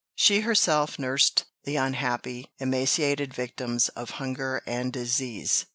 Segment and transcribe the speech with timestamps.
[0.15, 5.67] "She herself nursed the unhappy, emaciated victims of hunger and disease.